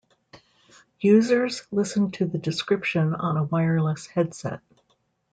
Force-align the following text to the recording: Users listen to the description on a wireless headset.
Users 1.01 1.67
listen 1.69 2.09
to 2.13 2.25
the 2.25 2.39
description 2.39 3.13
on 3.13 3.37
a 3.37 3.43
wireless 3.43 4.07
headset. 4.07 4.61